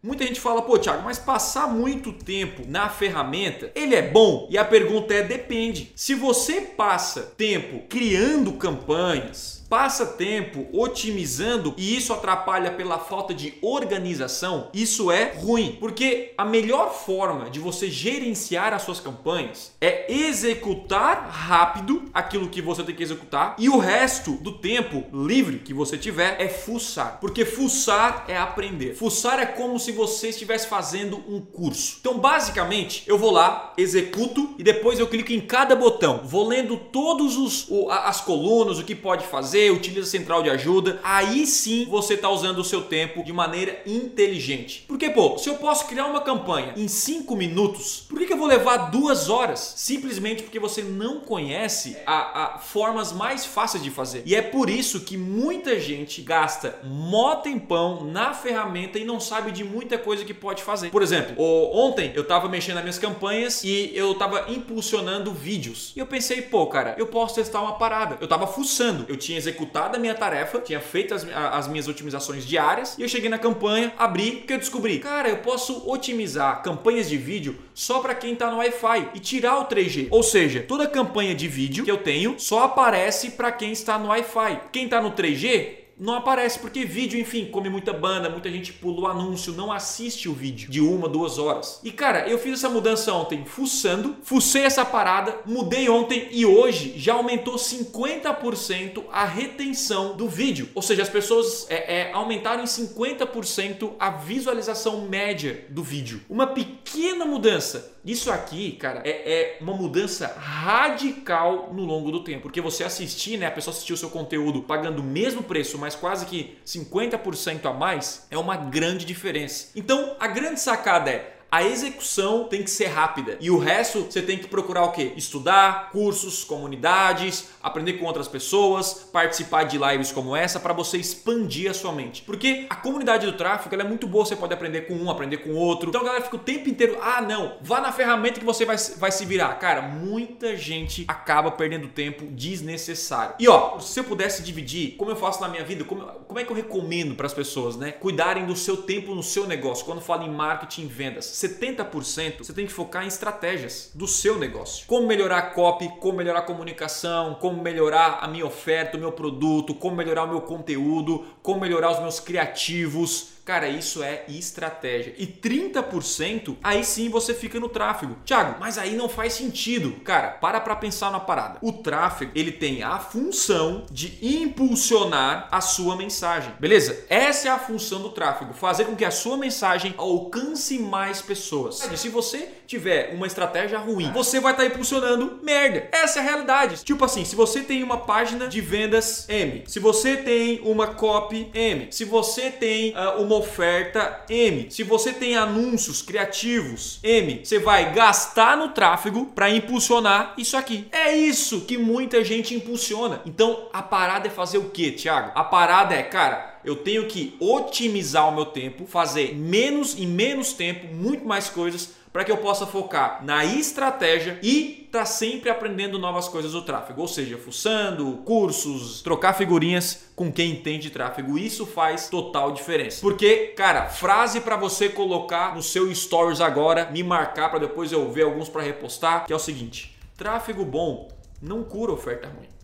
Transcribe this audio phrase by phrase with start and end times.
[0.00, 4.46] Muita gente fala, pô, Thiago, mas passar muito tempo na ferramenta, ele é bom?
[4.48, 5.92] E a pergunta é: depende.
[5.96, 13.54] Se você passa tempo criando campanhas, passa tempo otimizando e isso atrapalha pela falta de
[13.60, 15.76] organização, isso é ruim.
[15.78, 22.62] Porque a melhor forma de você gerenciar as suas campanhas é executar rápido aquilo que
[22.62, 27.18] você tem que executar e o resto do tempo livre que você tiver é fuçar.
[27.20, 28.94] Porque fuçar é aprender.
[28.94, 31.98] Fuçar é como se você estivesse fazendo um curso.
[32.00, 36.22] Então, basicamente, eu vou lá, executo e depois eu clico em cada botão.
[36.24, 41.00] Vou lendo todos os as colunas, o que pode fazer utiliza a central de ajuda,
[41.02, 44.84] aí sim você está usando o seu tempo de maneira inteligente.
[44.86, 48.38] Porque, pô, se eu posso criar uma campanha em 5 minutos, por que, que eu
[48.38, 49.74] vou levar duas horas?
[49.76, 54.22] Simplesmente porque você não conhece a, a formas mais fáceis de fazer.
[54.24, 59.52] E é por isso que muita gente gasta mó tempão na ferramenta e não sabe
[59.52, 60.90] de muita coisa que pode fazer.
[60.90, 65.92] Por exemplo, ontem eu estava mexendo nas minhas campanhas e eu estava impulsionando vídeos.
[65.96, 68.16] E eu pensei, pô, cara, eu posso testar uma parada.
[68.20, 72.44] Eu estava fuçando, eu tinha executado a minha tarefa, tinha feito as, as minhas otimizações
[72.44, 77.08] diárias e eu cheguei na campanha, abri, porque eu descobri, cara, eu posso otimizar campanhas
[77.08, 80.08] de vídeo só para quem está no Wi-Fi e tirar o 3G.
[80.10, 84.08] Ou seja, toda campanha de vídeo que eu tenho só aparece para quem está no
[84.08, 84.60] Wi-Fi.
[84.72, 89.00] Quem está no 3G não aparece, porque vídeo, enfim, come muita banda, muita gente pula
[89.00, 91.80] o anúncio, não assiste o vídeo de uma, duas horas.
[91.82, 96.94] E cara, eu fiz essa mudança ontem fuçando, fucei essa parada, mudei ontem e hoje
[96.96, 100.68] já aumentou 50% a retenção do vídeo.
[100.74, 106.22] Ou seja, as pessoas é, é, aumentaram em 50% a visualização média do vídeo.
[106.28, 112.42] Uma pequena mudança isso aqui, cara, é, é, uma mudança radical no longo do tempo.
[112.42, 113.46] Porque você assistir, né?
[113.46, 117.72] A pessoa assistir o seu conteúdo pagando o mesmo preço, mas quase que 50% a
[117.72, 119.68] mais, é uma grande diferença.
[119.76, 124.20] Então, a grande sacada é a execução tem que ser rápida e o resto você
[124.20, 125.12] tem que procurar o quê?
[125.16, 131.70] Estudar, cursos, comunidades, aprender com outras pessoas, participar de lives como essa para você expandir
[131.70, 132.22] a sua mente.
[132.22, 135.54] Porque a comunidade do tráfego é muito boa, você pode aprender com um, aprender com
[135.54, 135.88] outro.
[135.88, 138.76] Então a galera fica o tempo inteiro, ah não, vá na ferramenta que você vai,
[138.98, 139.54] vai se virar.
[139.54, 143.34] Cara, muita gente acaba perdendo tempo desnecessário.
[143.38, 146.04] E ó, se eu pudesse dividir, como eu faço na minha vida, como,
[146.38, 147.90] como é que eu recomendo para as pessoas, né?
[147.90, 149.84] Cuidarem do seu tempo no seu negócio.
[149.84, 154.38] Quando falo em marketing e vendas, 70% você tem que focar em estratégias do seu
[154.38, 154.86] negócio.
[154.86, 159.10] Como melhorar a copy, como melhorar a comunicação, como melhorar a minha oferta, o meu
[159.10, 165.14] produto, como melhorar o meu conteúdo, como melhorar os meus criativos Cara, isso é estratégia.
[165.16, 168.18] E 30% aí sim você fica no tráfego.
[168.22, 169.92] Tiago, mas aí não faz sentido.
[170.04, 171.58] Cara, para para pensar na parada.
[171.62, 176.52] O tráfego, ele tem a função de impulsionar a sua mensagem.
[176.60, 177.06] Beleza?
[177.08, 181.90] Essa é a função do tráfego, fazer com que a sua mensagem alcance mais pessoas.
[181.90, 185.88] E se você tiver uma estratégia ruim, você vai estar tá impulsionando merda.
[185.90, 186.84] Essa é a realidade.
[186.84, 191.50] Tipo assim, se você tem uma página de vendas M, se você tem uma copy
[191.54, 194.70] M, se você tem uh, uma oferta M.
[194.70, 200.86] Se você tem anúncios criativos M, você vai gastar no tráfego para impulsionar isso aqui.
[200.92, 203.20] É isso que muita gente impulsiona.
[203.24, 205.32] Então a parada é fazer o que, Thiago?
[205.34, 210.52] A parada é, cara, eu tenho que otimizar o meu tempo, fazer menos e menos
[210.52, 215.48] tempo, muito mais coisas para que eu possa focar na estratégia e estar tá sempre
[215.50, 221.38] aprendendo novas coisas do tráfego, ou seja, fuçando, cursos, trocar figurinhas com quem entende tráfego.
[221.38, 223.00] Isso faz total diferença.
[223.00, 228.10] Porque, cara, frase para você colocar no seu stories agora, me marcar para depois eu
[228.10, 231.08] ver alguns para repostar, que é o seguinte: tráfego bom
[231.40, 232.57] não cura oferta ruim.